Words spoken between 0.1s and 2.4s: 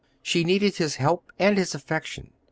She needed his help and his affection.